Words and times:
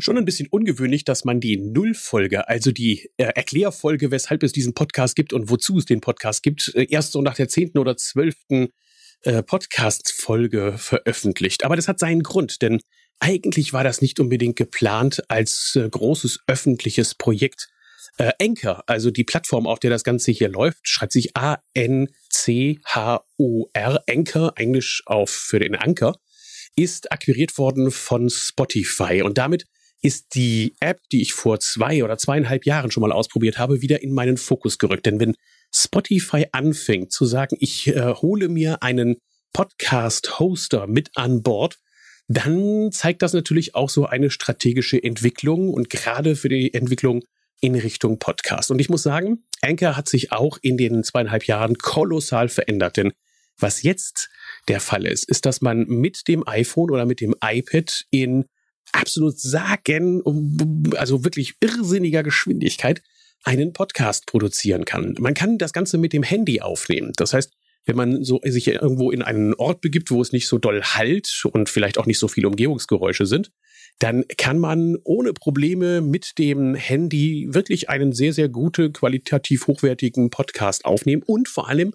Schon 0.00 0.16
ein 0.16 0.24
bisschen 0.24 0.46
ungewöhnlich, 0.48 1.04
dass 1.04 1.24
man 1.24 1.40
die 1.40 1.56
Nullfolge, 1.56 2.48
also 2.48 2.70
die 2.70 3.10
äh, 3.16 3.24
Erklärfolge, 3.24 4.12
weshalb 4.12 4.44
es 4.44 4.52
diesen 4.52 4.72
Podcast 4.72 5.16
gibt 5.16 5.32
und 5.32 5.50
wozu 5.50 5.78
es 5.78 5.86
den 5.86 6.00
Podcast 6.00 6.44
gibt, 6.44 6.72
äh, 6.76 6.86
erst 6.88 7.12
so 7.12 7.20
nach 7.20 7.34
der 7.34 7.48
zehnten 7.48 7.78
oder 7.78 7.96
zwölften 7.96 8.68
äh, 9.22 9.42
Podcast-Folge 9.42 10.76
veröffentlicht. 10.78 11.64
Aber 11.64 11.74
das 11.74 11.88
hat 11.88 11.98
seinen 11.98 12.22
Grund, 12.22 12.62
denn 12.62 12.80
eigentlich 13.18 13.72
war 13.72 13.82
das 13.82 14.00
nicht 14.00 14.20
unbedingt 14.20 14.54
geplant 14.54 15.24
als 15.28 15.74
äh, 15.74 15.88
großes 15.88 16.44
öffentliches 16.46 17.16
Projekt. 17.16 17.68
Äh, 18.18 18.30
Anchor, 18.40 18.84
also 18.86 19.10
die 19.10 19.24
Plattform, 19.24 19.66
auf 19.66 19.80
der 19.80 19.90
das 19.90 20.04
Ganze 20.04 20.30
hier 20.30 20.48
läuft, 20.48 20.86
schreibt 20.86 21.10
sich 21.12 21.36
A-N-C-H-O-R, 21.36 21.64
Anchor, 24.08 24.52
Englisch 24.54 25.02
auf 25.06 25.30
für 25.30 25.58
den 25.58 25.74
Anker, 25.74 26.14
ist 26.76 27.10
akquiriert 27.10 27.58
worden 27.58 27.90
von 27.90 28.30
Spotify 28.30 29.22
und 29.22 29.38
damit 29.38 29.64
ist 30.00 30.34
die 30.34 30.74
App, 30.80 31.00
die 31.10 31.22
ich 31.22 31.32
vor 31.32 31.60
zwei 31.60 32.04
oder 32.04 32.18
zweieinhalb 32.18 32.64
Jahren 32.64 32.90
schon 32.90 33.00
mal 33.00 33.12
ausprobiert 33.12 33.58
habe, 33.58 33.82
wieder 33.82 34.02
in 34.02 34.12
meinen 34.12 34.36
Fokus 34.36 34.78
gerückt. 34.78 35.06
Denn 35.06 35.20
wenn 35.20 35.34
Spotify 35.74 36.46
anfängt 36.52 37.12
zu 37.12 37.24
sagen, 37.26 37.56
ich 37.60 37.88
äh, 37.88 38.14
hole 38.14 38.48
mir 38.48 38.82
einen 38.82 39.16
Podcast-Hoster 39.52 40.86
mit 40.86 41.10
an 41.14 41.42
Bord, 41.42 41.78
dann 42.28 42.92
zeigt 42.92 43.22
das 43.22 43.32
natürlich 43.32 43.74
auch 43.74 43.88
so 43.88 44.06
eine 44.06 44.30
strategische 44.30 45.02
Entwicklung 45.02 45.72
und 45.72 45.90
gerade 45.90 46.36
für 46.36 46.48
die 46.48 46.74
Entwicklung 46.74 47.24
in 47.60 47.74
Richtung 47.74 48.18
Podcast. 48.18 48.70
Und 48.70 48.80
ich 48.80 48.90
muss 48.90 49.02
sagen, 49.02 49.44
Anchor 49.62 49.96
hat 49.96 50.08
sich 50.08 50.30
auch 50.30 50.58
in 50.62 50.76
den 50.76 51.02
zweieinhalb 51.02 51.44
Jahren 51.44 51.76
kolossal 51.76 52.48
verändert, 52.48 52.98
denn 52.98 53.12
was 53.58 53.82
jetzt 53.82 54.28
der 54.68 54.78
Fall 54.78 55.06
ist, 55.06 55.28
ist, 55.28 55.44
dass 55.44 55.60
man 55.60 55.86
mit 55.88 56.28
dem 56.28 56.46
iPhone 56.46 56.90
oder 56.90 57.06
mit 57.06 57.20
dem 57.20 57.34
iPad 57.42 58.04
in 58.10 58.44
absolut 58.92 59.38
sagen, 59.38 60.22
also 60.96 61.24
wirklich 61.24 61.54
irrsinniger 61.60 62.22
Geschwindigkeit 62.22 63.02
einen 63.44 63.72
Podcast 63.72 64.26
produzieren 64.26 64.84
kann. 64.84 65.14
Man 65.18 65.34
kann 65.34 65.58
das 65.58 65.72
Ganze 65.72 65.98
mit 65.98 66.12
dem 66.12 66.22
Handy 66.22 66.60
aufnehmen. 66.60 67.12
Das 67.16 67.32
heißt, 67.32 67.52
wenn 67.86 67.96
man 67.96 68.22
so 68.22 68.40
sich 68.44 68.68
irgendwo 68.68 69.10
in 69.10 69.22
einen 69.22 69.54
Ort 69.54 69.80
begibt, 69.80 70.10
wo 70.10 70.20
es 70.20 70.32
nicht 70.32 70.46
so 70.46 70.58
doll 70.58 70.82
halt 70.82 71.44
und 71.52 71.68
vielleicht 71.68 71.98
auch 71.98 72.06
nicht 72.06 72.18
so 72.18 72.28
viele 72.28 72.48
Umgebungsgeräusche 72.48 73.24
sind, 73.24 73.50
dann 73.98 74.24
kann 74.36 74.58
man 74.58 74.96
ohne 75.04 75.32
Probleme 75.32 76.00
mit 76.00 76.38
dem 76.38 76.74
Handy 76.74 77.48
wirklich 77.50 77.88
einen 77.88 78.12
sehr, 78.12 78.32
sehr 78.32 78.48
gute, 78.48 78.92
qualitativ 78.92 79.66
hochwertigen 79.66 80.30
Podcast 80.30 80.84
aufnehmen 80.84 81.22
und 81.24 81.48
vor 81.48 81.68
allem 81.68 81.92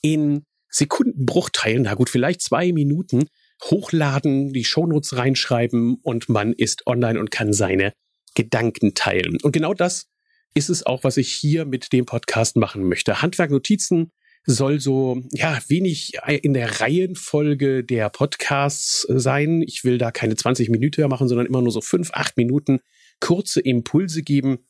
in 0.00 0.44
Sekundenbruchteilen, 0.70 1.82
na 1.82 1.94
gut, 1.94 2.08
vielleicht 2.08 2.40
zwei 2.40 2.72
Minuten, 2.72 3.24
hochladen, 3.70 4.52
die 4.52 4.64
Shownotes 4.64 5.16
reinschreiben 5.16 5.96
und 6.02 6.28
man 6.28 6.52
ist 6.52 6.86
online 6.86 7.18
und 7.18 7.30
kann 7.30 7.52
seine 7.52 7.92
Gedanken 8.34 8.94
teilen. 8.94 9.38
Und 9.42 9.52
genau 9.52 9.74
das 9.74 10.08
ist 10.54 10.68
es 10.68 10.84
auch, 10.84 11.04
was 11.04 11.16
ich 11.16 11.32
hier 11.32 11.64
mit 11.64 11.92
dem 11.92 12.04
Podcast 12.04 12.56
machen 12.56 12.88
möchte. 12.88 13.22
Handwerknotizen 13.22 14.12
soll 14.44 14.80
so, 14.80 15.22
ja, 15.30 15.58
wenig 15.68 16.14
in 16.26 16.52
der 16.52 16.80
Reihenfolge 16.80 17.84
der 17.84 18.10
Podcasts 18.10 19.06
sein. 19.08 19.62
Ich 19.62 19.84
will 19.84 19.98
da 19.98 20.10
keine 20.10 20.34
20 20.34 20.68
Minuten 20.68 21.06
machen, 21.08 21.28
sondern 21.28 21.46
immer 21.46 21.62
nur 21.62 21.70
so 21.70 21.80
fünf, 21.80 22.10
acht 22.12 22.36
Minuten 22.36 22.80
kurze 23.20 23.60
Impulse 23.60 24.22
geben, 24.22 24.66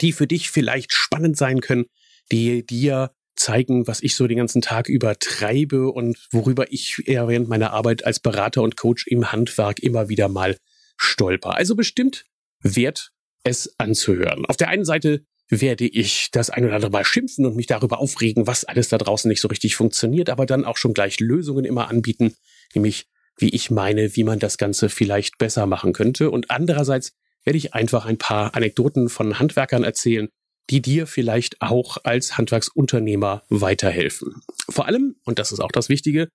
die 0.00 0.12
für 0.12 0.26
dich 0.26 0.50
vielleicht 0.50 0.92
spannend 0.92 1.36
sein 1.36 1.60
können, 1.60 1.86
die 2.30 2.66
dir 2.66 3.12
zeigen, 3.46 3.86
was 3.86 4.02
ich 4.02 4.16
so 4.16 4.26
den 4.26 4.38
ganzen 4.38 4.60
Tag 4.60 4.88
über 4.88 5.14
und 5.94 6.18
worüber 6.32 6.72
ich 6.72 7.02
eher 7.06 7.28
während 7.28 7.48
meiner 7.48 7.72
Arbeit 7.72 8.04
als 8.04 8.18
Berater 8.18 8.62
und 8.62 8.76
Coach 8.76 9.06
im 9.06 9.30
Handwerk 9.30 9.78
immer 9.78 10.08
wieder 10.08 10.28
mal 10.28 10.56
stolper. 10.96 11.54
Also 11.54 11.76
bestimmt 11.76 12.24
wert 12.60 13.12
es 13.44 13.72
anzuhören. 13.78 14.44
Auf 14.46 14.56
der 14.56 14.68
einen 14.68 14.84
Seite 14.84 15.24
werde 15.48 15.86
ich 15.86 16.32
das 16.32 16.50
ein 16.50 16.64
oder 16.64 16.74
andere 16.74 16.90
Mal 16.90 17.04
schimpfen 17.04 17.46
und 17.46 17.54
mich 17.54 17.68
darüber 17.68 18.00
aufregen, 18.00 18.48
was 18.48 18.64
alles 18.64 18.88
da 18.88 18.98
draußen 18.98 19.28
nicht 19.28 19.40
so 19.40 19.46
richtig 19.46 19.76
funktioniert, 19.76 20.28
aber 20.28 20.44
dann 20.44 20.64
auch 20.64 20.76
schon 20.76 20.92
gleich 20.92 21.20
Lösungen 21.20 21.64
immer 21.64 21.88
anbieten, 21.88 22.34
nämlich 22.74 23.06
wie 23.38 23.50
ich 23.50 23.70
meine, 23.70 24.16
wie 24.16 24.24
man 24.24 24.40
das 24.40 24.58
Ganze 24.58 24.88
vielleicht 24.88 25.38
besser 25.38 25.66
machen 25.66 25.92
könnte. 25.92 26.32
Und 26.32 26.50
andererseits 26.50 27.12
werde 27.44 27.58
ich 27.58 27.74
einfach 27.74 28.06
ein 28.06 28.18
paar 28.18 28.56
Anekdoten 28.56 29.08
von 29.08 29.38
Handwerkern 29.38 29.84
erzählen, 29.84 30.30
die 30.70 30.82
dir 30.82 31.06
vielleicht 31.06 31.62
auch 31.62 31.98
als 32.04 32.36
Handwerksunternehmer 32.36 33.42
weiterhelfen. 33.48 34.42
Vor 34.68 34.86
allem, 34.86 35.16
und 35.24 35.38
das 35.38 35.52
ist 35.52 35.60
auch 35.60 35.72
das 35.72 35.88
Wichtige, 35.88 36.28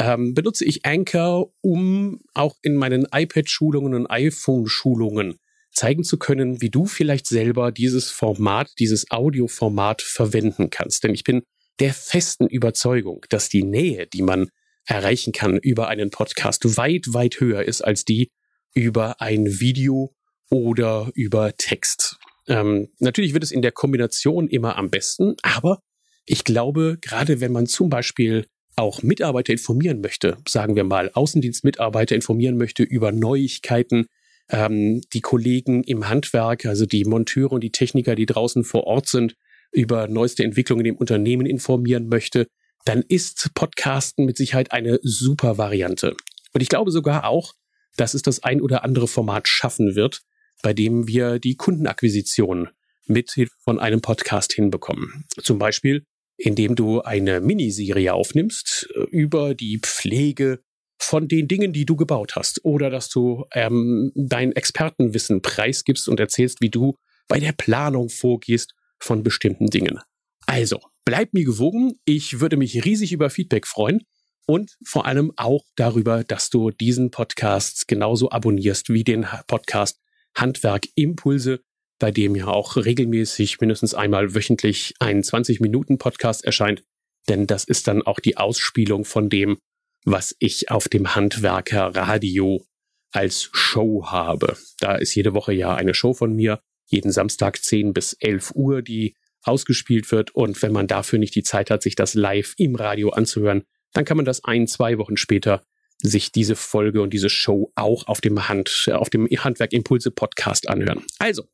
ähm, 0.00 0.34
benutze 0.34 0.64
ich 0.64 0.84
Anchor, 0.84 1.52
um 1.60 2.20
auch 2.34 2.56
in 2.62 2.76
meinen 2.76 3.06
iPad-Schulungen 3.12 3.94
und 3.94 4.06
iPhone-Schulungen 4.06 5.38
zeigen 5.72 6.04
zu 6.04 6.18
können, 6.18 6.60
wie 6.60 6.70
du 6.70 6.86
vielleicht 6.86 7.26
selber 7.26 7.72
dieses 7.72 8.10
Format, 8.10 8.70
dieses 8.78 9.10
Audioformat 9.10 10.02
verwenden 10.02 10.70
kannst. 10.70 11.04
Denn 11.04 11.14
ich 11.14 11.24
bin 11.24 11.42
der 11.78 11.94
festen 11.94 12.46
Überzeugung, 12.46 13.24
dass 13.28 13.48
die 13.48 13.62
Nähe, 13.62 14.06
die 14.06 14.22
man 14.22 14.48
erreichen 14.86 15.32
kann 15.32 15.58
über 15.58 15.88
einen 15.88 16.10
Podcast, 16.10 16.76
weit, 16.76 17.12
weit 17.12 17.40
höher 17.40 17.62
ist 17.62 17.82
als 17.82 18.04
die 18.04 18.30
über 18.74 19.20
ein 19.20 19.60
Video 19.60 20.14
oder 20.50 21.10
über 21.14 21.52
Text. 21.56 22.17
Ähm, 22.48 22.88
natürlich 22.98 23.34
wird 23.34 23.44
es 23.44 23.52
in 23.52 23.62
der 23.62 23.72
Kombination 23.72 24.48
immer 24.48 24.76
am 24.76 24.90
besten, 24.90 25.36
aber 25.42 25.80
ich 26.24 26.44
glaube, 26.44 26.98
gerade 27.00 27.40
wenn 27.40 27.52
man 27.52 27.66
zum 27.66 27.88
Beispiel 27.90 28.46
auch 28.76 29.02
Mitarbeiter 29.02 29.52
informieren 29.52 30.00
möchte, 30.00 30.36
sagen 30.46 30.76
wir 30.76 30.84
mal 30.84 31.10
Außendienstmitarbeiter 31.12 32.14
informieren 32.14 32.56
möchte 32.56 32.82
über 32.82 33.12
Neuigkeiten, 33.12 34.06
ähm, 34.50 35.02
die 35.12 35.20
Kollegen 35.20 35.82
im 35.82 36.08
Handwerk, 36.08 36.64
also 36.64 36.86
die 36.86 37.04
Monteure 37.04 37.52
und 37.52 37.62
die 37.62 37.72
Techniker, 37.72 38.14
die 38.14 38.26
draußen 38.26 38.64
vor 38.64 38.84
Ort 38.84 39.08
sind, 39.08 39.34
über 39.72 40.08
neueste 40.08 40.44
Entwicklungen 40.44 40.86
im 40.86 40.96
Unternehmen 40.96 41.46
informieren 41.46 42.08
möchte, 42.08 42.46
dann 42.84 43.02
ist 43.06 43.50
Podcasten 43.54 44.24
mit 44.24 44.36
Sicherheit 44.36 44.72
eine 44.72 44.98
super 45.02 45.58
Variante. 45.58 46.14
Und 46.54 46.62
ich 46.62 46.68
glaube 46.68 46.90
sogar 46.90 47.26
auch, 47.26 47.52
dass 47.96 48.14
es 48.14 48.22
das 48.22 48.42
ein 48.42 48.62
oder 48.62 48.84
andere 48.84 49.08
Format 49.08 49.48
schaffen 49.48 49.94
wird, 49.94 50.22
bei 50.62 50.72
dem 50.72 51.06
wir 51.08 51.38
die 51.38 51.56
Kundenakquisition 51.56 52.68
mit 53.06 53.34
von 53.64 53.78
einem 53.78 54.00
Podcast 54.00 54.52
hinbekommen. 54.52 55.24
Zum 55.42 55.58
Beispiel, 55.58 56.04
indem 56.36 56.76
du 56.76 57.00
eine 57.02 57.40
Miniserie 57.40 58.14
aufnimmst 58.14 58.88
äh, 58.94 59.00
über 59.10 59.54
die 59.54 59.78
Pflege 59.80 60.60
von 61.00 61.28
den 61.28 61.48
Dingen, 61.48 61.72
die 61.72 61.86
du 61.86 61.96
gebaut 61.96 62.36
hast. 62.36 62.64
Oder 62.64 62.90
dass 62.90 63.08
du 63.08 63.44
ähm, 63.52 64.12
dein 64.14 64.52
Expertenwissen 64.52 65.42
preisgibst 65.42 66.08
und 66.08 66.20
erzählst, 66.20 66.60
wie 66.60 66.70
du 66.70 66.94
bei 67.28 67.40
der 67.40 67.52
Planung 67.52 68.08
vorgehst 68.08 68.74
von 68.98 69.22
bestimmten 69.22 69.68
Dingen. 69.68 70.00
Also, 70.46 70.80
bleib 71.04 71.34
mir 71.34 71.44
gewogen. 71.44 71.98
Ich 72.04 72.40
würde 72.40 72.56
mich 72.56 72.84
riesig 72.84 73.12
über 73.12 73.30
Feedback 73.30 73.66
freuen 73.66 74.02
und 74.46 74.76
vor 74.84 75.06
allem 75.06 75.32
auch 75.36 75.62
darüber, 75.76 76.24
dass 76.24 76.50
du 76.50 76.70
diesen 76.70 77.10
Podcast 77.10 77.86
genauso 77.86 78.30
abonnierst 78.30 78.88
wie 78.88 79.04
den 79.04 79.26
Podcast 79.46 80.00
Handwerk 80.40 80.86
Impulse, 80.94 81.60
bei 81.98 82.10
dem 82.10 82.34
ja 82.36 82.46
auch 82.46 82.76
regelmäßig 82.76 83.60
mindestens 83.60 83.94
einmal 83.94 84.34
wöchentlich 84.34 84.94
ein 85.00 85.22
20-Minuten-Podcast 85.22 86.44
erscheint. 86.44 86.84
Denn 87.28 87.46
das 87.46 87.64
ist 87.64 87.88
dann 87.88 88.02
auch 88.02 88.20
die 88.20 88.36
Ausspielung 88.36 89.04
von 89.04 89.28
dem, 89.28 89.58
was 90.04 90.34
ich 90.38 90.70
auf 90.70 90.88
dem 90.88 91.14
Handwerker 91.14 91.94
Radio 91.94 92.64
als 93.12 93.50
Show 93.52 94.06
habe. 94.06 94.56
Da 94.78 94.96
ist 94.96 95.14
jede 95.14 95.34
Woche 95.34 95.52
ja 95.52 95.74
eine 95.74 95.94
Show 95.94 96.14
von 96.14 96.34
mir, 96.34 96.60
jeden 96.86 97.10
Samstag 97.10 97.62
10 97.62 97.92
bis 97.92 98.14
11 98.14 98.52
Uhr, 98.54 98.82
die 98.82 99.14
ausgespielt 99.42 100.10
wird. 100.12 100.34
Und 100.34 100.62
wenn 100.62 100.72
man 100.72 100.86
dafür 100.86 101.18
nicht 101.18 101.34
die 101.34 101.42
Zeit 101.42 101.70
hat, 101.70 101.82
sich 101.82 101.94
das 101.94 102.14
live 102.14 102.54
im 102.56 102.74
Radio 102.74 103.10
anzuhören, 103.10 103.64
dann 103.92 104.04
kann 104.04 104.16
man 104.16 104.26
das 104.26 104.44
ein, 104.44 104.66
zwei 104.66 104.98
Wochen 104.98 105.16
später 105.16 105.62
sich 106.02 106.32
diese 106.32 106.56
Folge 106.56 107.02
und 107.02 107.12
diese 107.12 107.28
Show 107.28 107.72
auch 107.74 108.06
auf 108.06 108.20
dem 108.20 108.48
Hand, 108.48 108.88
auf 108.92 109.10
dem 109.10 109.26
Handwerk 109.26 109.72
Impulse 109.72 110.10
Podcast 110.10 110.68
anhören. 110.68 111.04
Also, 111.18 111.44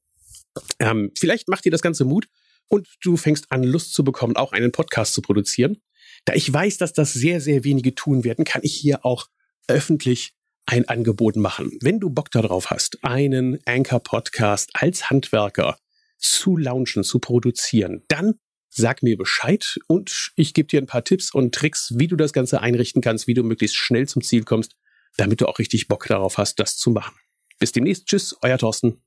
ähm, 0.79 1.13
vielleicht 1.19 1.49
macht 1.49 1.65
dir 1.65 1.71
das 1.71 1.83
Ganze 1.83 2.05
Mut 2.05 2.27
und 2.69 2.89
du 3.03 3.17
fängst 3.17 3.51
an, 3.51 3.63
Lust 3.63 3.95
zu 3.95 4.05
bekommen, 4.05 4.37
auch 4.37 4.53
einen 4.53 4.73
Podcast 4.73 5.15
zu 5.15 5.23
produzieren. 5.23 5.81
Da 6.25 6.35
ich 6.35 6.53
weiß, 6.53 6.79
dass 6.79 6.93
das 6.93 7.13
sehr, 7.13 7.41
sehr 7.41 7.65
wenige 7.65 7.95
tun 7.95 8.25
werden, 8.25 8.45
kann 8.45 8.63
ich 8.65 8.75
hier 8.75 9.05
auch 9.05 9.29
öffentlich 9.69 10.35
ein 10.67 10.89
Angebot 10.89 11.37
machen. 11.37 11.77
Wenn 11.83 12.01
du 12.01 12.11
Bock 12.11 12.31
darauf 12.31 12.71
hast, 12.71 13.03
einen 13.05 13.59
Anchor-Podcast 13.67 14.71
als 14.75 15.11
Handwerker 15.11 15.79
zu 16.19 16.57
launchen, 16.57 17.05
zu 17.05 17.19
produzieren, 17.19 18.03
dann 18.09 18.35
sag 18.77 19.03
mir 19.03 19.17
Bescheid 19.17 19.79
und 19.87 20.33
ich 20.37 20.53
gebe 20.55 20.69
dir 20.69 20.81
ein 20.81 20.87
paar 20.87 21.05
Tipps 21.05 21.33
und 21.33 21.55
Tricks, 21.55 21.93
wie 21.97 22.09
du 22.09 22.17
das 22.17 22.33
Ganze 22.33 22.61
einrichten 22.61 23.03
kannst, 23.03 23.27
wie 23.27 23.35
du 23.35 23.43
möglichst 23.43 23.77
schnell 23.77 24.09
zum 24.09 24.23
Ziel 24.23 24.45
kommst, 24.45 24.75
damit 25.17 25.41
du 25.41 25.47
auch 25.47 25.59
richtig 25.59 25.89
Bock 25.89 26.07
darauf 26.07 26.39
hast, 26.39 26.59
das 26.59 26.77
zu 26.77 26.91
machen. 26.91 27.15
Bis 27.59 27.73
demnächst. 27.73 28.07
Tschüss, 28.07 28.37
euer 28.43 28.59
Thorsten. 28.59 29.04